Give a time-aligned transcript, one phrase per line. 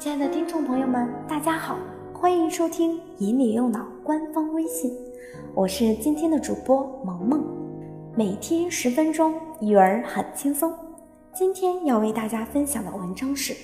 [0.00, 1.76] 亲爱的听众朋友们，大家好，
[2.14, 4.90] 欢迎收听“引你用脑”官方微信，
[5.54, 7.44] 我是今天的主播萌萌。
[8.16, 10.72] 每天十分钟，育儿很轻松。
[11.34, 13.54] 今天要为大家分享的文章是：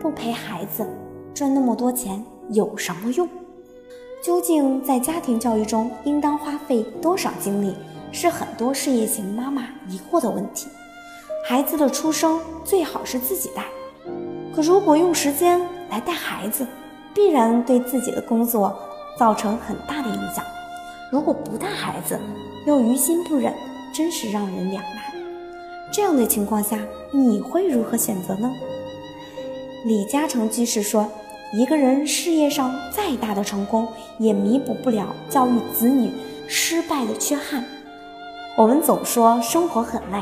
[0.00, 0.84] 不陪孩子，
[1.32, 3.28] 赚那么多钱有什么用？
[4.20, 7.72] 究竟在家庭教育中应当花费多少精力，
[8.10, 10.66] 是很多事业型妈妈疑惑的问题。
[11.44, 13.64] 孩子的出生最好是自己带。
[14.54, 15.60] 可如果用时间
[15.90, 16.66] 来带孩子，
[17.14, 18.76] 必然对自己的工作
[19.16, 20.44] 造成很大的影响。
[21.10, 22.18] 如果不带孩子，
[22.66, 23.54] 又于心不忍，
[23.94, 25.02] 真是让人两难。
[25.90, 26.78] 这样的情况下，
[27.10, 28.50] 你会如何选择呢？
[29.84, 31.08] 李嘉诚居士说
[31.54, 36.12] ：“一个人事业上再大的成功，也弥补不了教育子女
[36.46, 37.64] 失败的缺憾。”
[38.58, 40.20] 我们总说生活很累，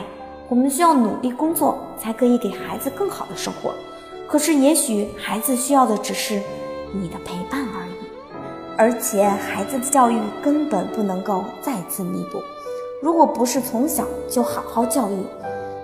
[0.48, 3.74] 我们需要努力工作，才可以给孩子更好的生活。
[4.29, 6.43] 可是，也许孩子需要的只是
[6.93, 7.93] 你的陪伴而已，
[8.77, 12.43] 而且孩子的教育根本不能够再次弥补。
[13.01, 15.16] 如果不是从小就好好教育，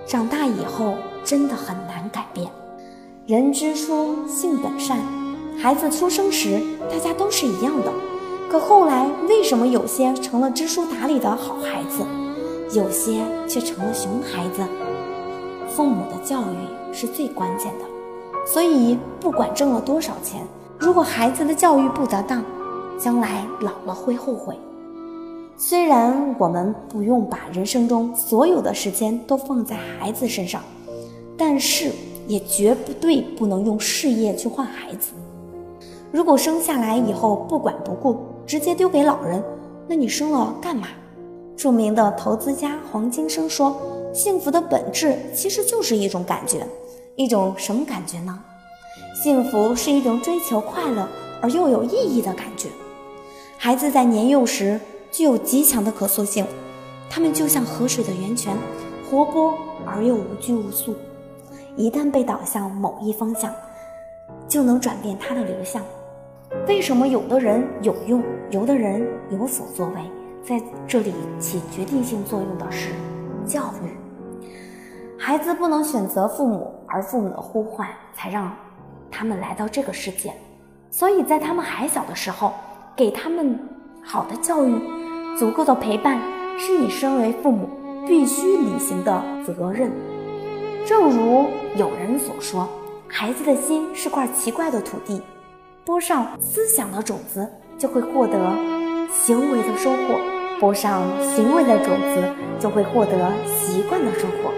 [0.05, 2.51] 长大以后真的很难改变。
[3.25, 4.99] 人之初，性本善。
[5.57, 6.59] 孩子出生时，
[6.91, 7.93] 大家都是一样的。
[8.49, 12.03] 可后来，为什么有些成了知书达理的好孩子，
[12.77, 14.61] 有些却成了熊孩子？
[15.69, 17.85] 父母的教育是最关键的。
[18.45, 20.45] 所以，不管挣了多少钱，
[20.77, 22.43] 如果孩子的教育不得当，
[22.99, 24.55] 将来老了会后悔。
[25.55, 30.61] 虽然我们不用把人生中所有的时间都放在孩子身上，
[31.37, 31.91] 但是
[32.27, 35.13] 也绝不对不能用事业去换孩子。
[36.11, 39.41] 如果生下来以后不管不顾，直接丢给老人，
[39.87, 40.87] 那你生了干嘛？
[41.55, 43.75] 著名的投资家黄金生说
[44.11, 46.67] ：“幸福的本质其实就是一种感觉。”
[47.15, 48.39] 一种什么感觉呢？
[49.13, 51.07] 幸福是一种追求快乐
[51.41, 52.69] 而又有意义的感觉。
[53.57, 54.79] 孩子在年幼时
[55.11, 56.45] 具有极强的可塑性，
[57.09, 58.57] 他们就像河水的源泉，
[59.09, 59.53] 活泼
[59.85, 60.95] 而又无拘无束。
[61.75, 63.53] 一旦被导向某一方向，
[64.47, 65.83] 就能转变它的流向。
[66.67, 70.01] 为什么有的人有用，有的人有所作为？
[70.43, 72.89] 在这里起决定性作用的是
[73.45, 73.87] 教育。
[75.17, 78.55] 孩子不能选择父母，而父母的呼唤才让
[79.09, 80.31] 他们来到这个世界。
[80.91, 82.53] 所以在他们还小的时候，
[82.95, 83.59] 给他们
[84.03, 84.79] 好的教育、
[85.35, 86.21] 足够的陪伴，
[86.55, 87.67] 是你身为父母
[88.07, 89.91] 必须履行的责任。
[90.85, 92.69] 正如有人所说，
[93.07, 95.19] 孩子的心是块奇怪的土地，
[95.83, 98.37] 播上思想的种子，就会获得
[99.11, 100.19] 行为的收获；
[100.59, 104.53] 播上行为的种子，就会获得习惯的收获。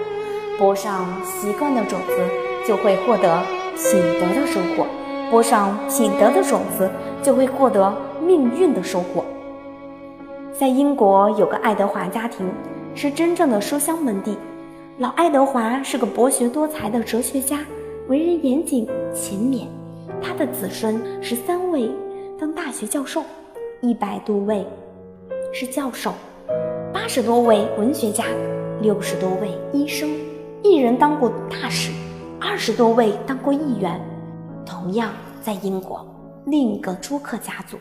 [0.58, 3.42] 播上习惯的种子，就会获得
[3.76, 4.86] 品德的收获；
[5.30, 6.90] 播上品德的种子，
[7.22, 7.94] 就会获得
[8.26, 9.26] 命运的收获。
[10.58, 12.50] 在英国有个爱德华家庭，
[12.94, 14.38] 是真正的书香门第。
[14.98, 17.60] 老爱德华是个博学多才的哲学家，
[18.08, 19.68] 为人严谨勤勉。
[20.22, 21.92] 他的子孙十三位
[22.40, 23.22] 当大学教授，
[23.82, 24.66] 一百多位
[25.52, 26.14] 是教授，
[26.94, 28.24] 八十多位文学家，
[28.82, 30.10] 六十多位医生。
[30.68, 31.92] 一人当过大使，
[32.42, 34.02] 二十多位当过议员。
[34.66, 36.04] 同样在英国，
[36.48, 37.78] 另一个朱克家族，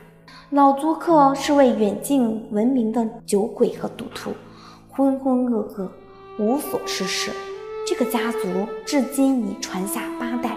[0.50, 4.32] 老朱克是位远近闻名的酒鬼和赌徒，
[4.90, 5.88] 浑浑噩噩，
[6.38, 7.30] 无所事事。
[7.86, 8.48] 这个家族
[8.84, 10.54] 至今已传下八代，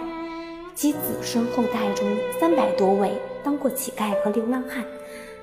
[0.74, 2.06] 其子孙后代中
[2.38, 3.12] 三百多位
[3.42, 4.84] 当过乞丐和流浪汉，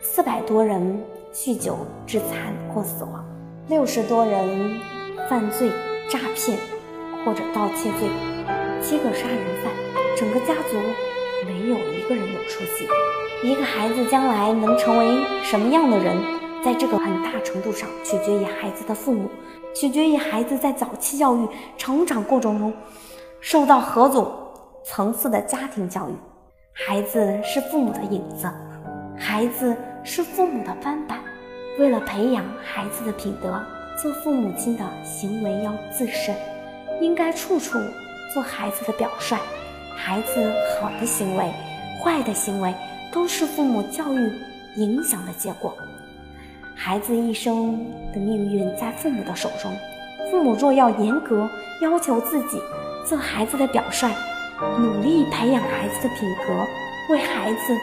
[0.03, 1.03] 四百多人
[1.33, 3.25] 酗酒致残或死亡，
[3.69, 4.79] 六十多人
[5.27, 5.71] 犯罪
[6.11, 6.59] 诈骗。
[7.25, 8.07] 或者盗窃罪，
[8.81, 9.73] 七个杀人犯，
[10.15, 10.77] 整个家族
[11.45, 12.87] 没有一个人有出息。
[13.43, 16.15] 一个孩子将来能成为什么样的人，
[16.63, 19.29] 在这个很大程度上取决于孩子的父母，
[19.73, 21.47] 取决于孩子在早期教育
[21.77, 22.71] 成长过程中
[23.41, 24.31] 受到何种
[24.83, 26.13] 层次的家庭教育。
[26.71, 28.49] 孩子是父母的影子，
[29.17, 31.19] 孩子是父母的翻版。
[31.79, 33.61] 为了培养孩子的品德，
[34.01, 36.35] 做父母亲的行为要自慎。
[37.01, 37.79] 应该处处
[38.33, 39.37] 做孩子的表率，
[39.95, 41.51] 孩子好的行为、
[42.03, 42.73] 坏的行为
[43.11, 44.31] 都是父母教育
[44.75, 45.75] 影响的结果。
[46.75, 47.77] 孩子一生
[48.13, 49.71] 的命运在父母的手中，
[50.29, 51.49] 父母若要严格
[51.81, 52.61] 要求自己
[53.07, 54.11] 做孩子的表率，
[54.77, 57.77] 努力培养孩子的品格，为孩子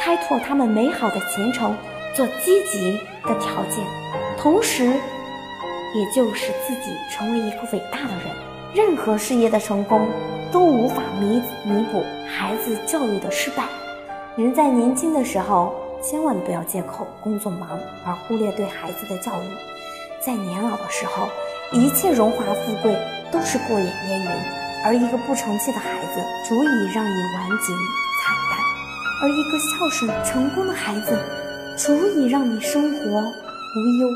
[0.00, 1.76] 开拓他们美好的前程
[2.14, 3.84] 做积极的条件，
[4.36, 8.51] 同时，也就使自己成为一个伟大的人。
[8.74, 10.08] 任何事业的成功
[10.50, 13.64] 都无法弥弥补孩子教育的失败。
[14.34, 19.46] 人在年轻的时候，千万不要借口工作忙而忽略对孩子的教育。
[20.24, 21.28] 在年老的时候，
[21.70, 22.96] 一切荣华富贵
[23.30, 24.30] 都是过眼烟云，
[24.86, 27.76] 而一个不成器的孩子足以让你晚景
[28.22, 28.58] 惨淡；
[29.20, 31.18] 而一个孝顺成功的孩子，
[31.76, 34.08] 足以让你生活无忧。